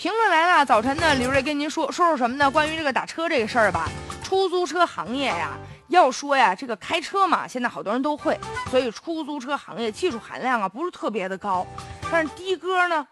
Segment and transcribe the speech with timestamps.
[0.00, 2.50] 评论来了，早晨呢，李瑞跟您说说说什么呢？
[2.50, 3.86] 关于这个打车这个事儿吧，
[4.24, 5.50] 出租车行业呀，
[5.88, 8.40] 要说呀，这个开车嘛，现在好多人都会，
[8.70, 11.66] 所以出租车行业技术含量啊不是特别的高，
[12.10, 13.06] 但是的哥呢。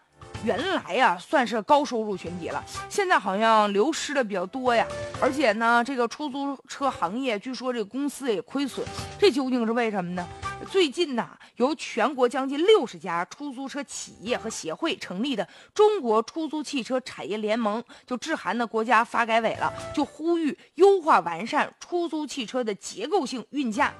[0.45, 4.87] 原来呀，算是高收入群体了，现在好像流失的比较多呀。
[5.21, 8.87] 而且呢，这个出租车行业据说这个公司也亏损，
[9.19, 10.27] 这究竟是为什么呢？
[10.71, 23.93] 最近呐，由全国将近六十家出租车企业和协会成立的中国出租汽车产业联盟就致函的国家发改委了，就呼吁优化完善出租汽车的结构性运价。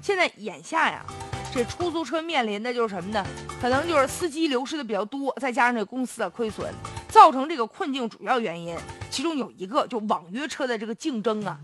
[0.00, 1.04] 现在眼下呀。
[1.54, 3.22] 这出租车面临的就是什么呢？
[3.60, 6.72] 可能就是司机流失的比较多，再加上这公司的亏损，
[7.10, 8.08] 造成这个困境。
[8.08, 8.74] 主要原因
[9.10, 11.60] 其中有一个就网约车的这个竞争啊，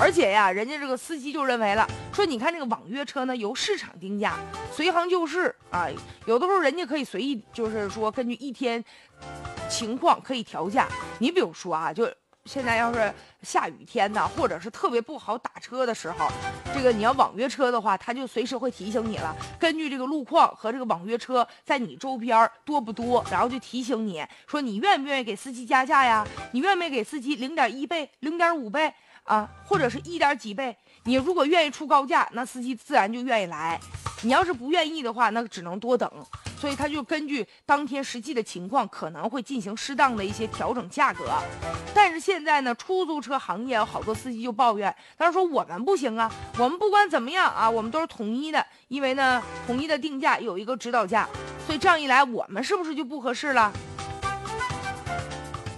[0.00, 4.36] 而且呀，人家这个司机就认为了，说你看这个网约车呢由市场定价，
[4.72, 5.88] 随行就市啊，
[6.26, 8.84] 有的时候人家可以随意，就是说根据一天
[9.68, 10.88] 情况可以调价。
[11.18, 12.10] 你比如说啊，就。
[12.44, 13.14] 现在要是
[13.44, 16.28] 下雨天呢，或者是特别不好打车的时候，
[16.74, 19.32] 这个你要网约车的话，他就随时会提醒你了。
[19.60, 26.26] 根据这个路况和这个网约车在你周边多不多，然后就提醒你说你愿不愿意给司机加价呀？
[26.50, 28.92] 你愿不愿意给司机零点一倍、零点五倍
[29.24, 30.76] 啊，或者是一点几倍？
[31.04, 33.78] 你如果愿意出高价，那司机自然就愿意来；
[34.22, 36.10] 你要是不愿意的话，那只能多等。
[36.58, 41.24] 所以他就根据当天实际的情况，可能会进行适当的一些调整价格。
[41.92, 51.28] 但是现在呢，出租车行业有好多司机就抱怨，他说我们不行啊，我们不管怎么样啊，我们都是统一的，因为呢，统一的定价有一个指导价，
[51.66, 53.72] 所以这样一来，我们是不是就不合适了？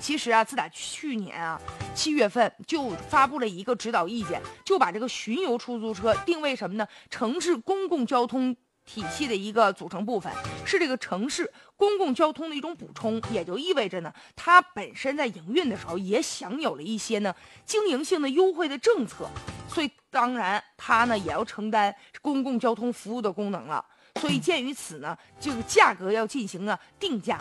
[0.05, 1.59] 其实啊，自打去年啊
[1.95, 6.87] 七月份就发布了一个指导意见，就把这个巡游出租车定位什么呢？
[7.09, 8.55] 城市公共交通。
[8.87, 10.31] 体系的一个组成部分
[10.67, 19.27] 是这个城市公共交通的一种补充，也就意味着呢，它本身在营运的时候也享有了一些呢经营性的优惠的政策，
[19.67, 23.83] 所以当然它呢也要承担公共交通服务的功能了。
[24.21, 27.41] 所以鉴于此呢，这个价格要进行啊定价。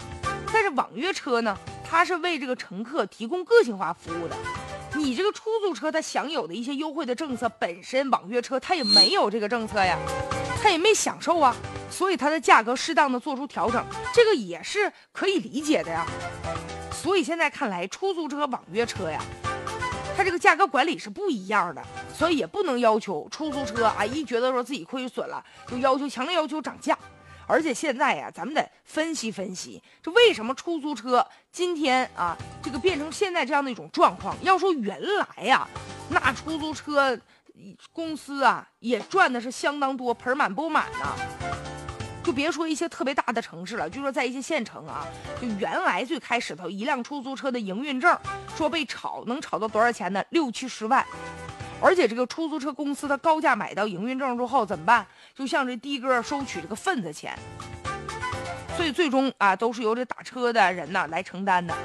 [0.54, 1.58] 但是网约车呢，
[1.94, 4.36] 它是为这个乘客提供个性化服务的，
[4.96, 9.96] 你这个出租车它享有的一些优惠的政策，本身网约车它也没有这个政策呀。
[10.60, 11.56] 他也没享受啊，
[11.92, 16.04] 所以它的价格适当的做出调整，这个也是可以理解的呀。
[16.92, 19.22] 所以现在看来，出租车、网约车呀，
[20.18, 26.98] 它这个价格管理是不一样的，所以也不能要求出租车啊一觉得说自己亏损了，就要求强烈要求涨价。
[27.48, 34.36] 而且现在呀，咱们得分析分析，这为什么出租车今天啊这个变成现在这样的一种状况？
[34.42, 35.68] 要说原来呀，
[36.10, 37.20] 那出租车。
[37.94, 41.08] 公司啊，也赚的是相当多，盆满钵满呢。
[42.24, 45.06] 就别说一些特别大的城市了，就说在一些县城啊，
[45.40, 48.18] 就原来最开始头一辆出租车的营运证，
[48.58, 50.22] 说被炒能炒到多少钱呢？
[50.32, 51.06] 六七十万。
[51.84, 55.06] 而且这个出租车公司他高价买到营运证之后怎么办？
[55.36, 57.38] 就向这的哥收取这个份子钱。
[58.78, 61.76] 所以最终啊，都是由这打车的人呢来承担的。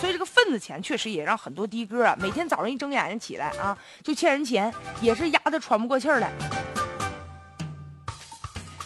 [0.00, 6.30] 所以这个份子钱确实也让很多的哥啊，每天早上一睁眼睛起来啊，就欠人钱，也是压得喘不过气儿来。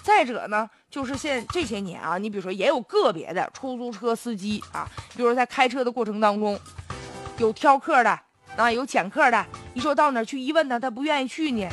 [0.03, 6.59] 再者呢，就是现这些年啊，你比如说也有个别的出租车司机啊，比如说在开车的过程当中，
[7.37, 8.19] 有挑客的
[8.57, 11.69] 啊，有捡客的，一说到哪去一问他，他不愿意去呢。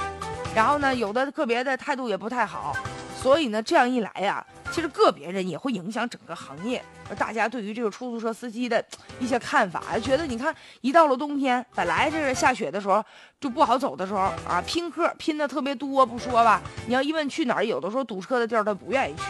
[0.56, 2.76] 然后呢，有的个别的态度也不太好，
[3.22, 4.46] 所以呢，这样一来呀。
[4.72, 6.80] 其实个别人也会影响整个行业，
[7.18, 8.86] 大家对于这个出租车司机的
[9.20, 13.04] 一些看法，觉得你看一到了冬天，本来这是下雪的时候
[13.42, 19.24] 就不好走的时候啊，拼客拼的特别多，不说吧，你要一问去哪儿，有的时候堵车的地儿他不愿意去，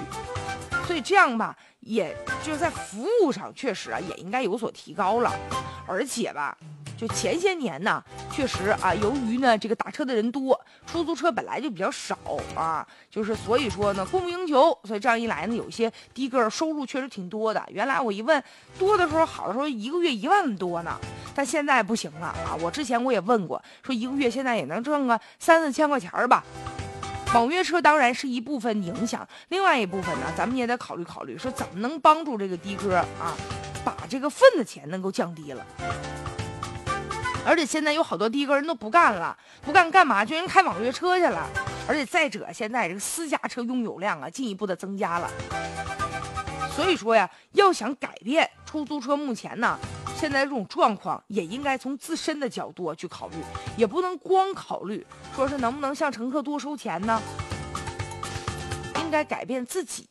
[0.86, 5.34] 所以这样吧，也就是在服务上确实啊也应该有所提高了，
[5.88, 6.58] 而且吧。
[7.00, 12.18] 就前些年呢，确实啊，由于呢这个打车的人多，出租车本来就比较少
[12.54, 17.64] 啊，就是所以说呢供不应求，所以这样一来呢，有些的哥收入确实挺多的。
[17.70, 18.44] 原来我一问，
[18.78, 21.00] 多的时候好的时候一个月一万多呢，
[21.34, 22.57] 但现在不行了啊。
[22.60, 26.44] 我之前我也问过，说一个月现在也能挣个三四千块钱吧。
[27.34, 33.38] 网约车当然是一部分影响，另外一部分呢，咱们也得考虑考虑，说怎么能帮助这个的哥啊，
[33.86, 35.66] 把这个份子钱能够降低了。
[37.50, 40.24] 而且现在有好多的哥人都不干了，不干干嘛？
[40.24, 41.50] 就人开网约车去了。
[41.88, 45.28] 而且再者，现在这个私家车拥有量啊，进一步的增加了。
[46.75, 49.80] 所以说呀，要想改变出租车目前呢
[50.16, 53.38] 现在这种状况，也应该从自身的角度去考虑，
[53.75, 55.04] 也不能光考虑
[55.36, 57.19] 说是能不能向乘客多收钱呢？
[58.98, 60.07] 应该改变自己